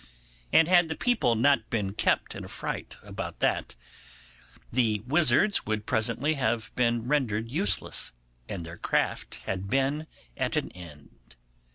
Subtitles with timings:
[0.51, 3.75] And had the people not been kept in a fright about that,
[4.71, 8.11] the wizards would presently have been rendered useless,
[8.49, 11.35] and their craft had been at an end.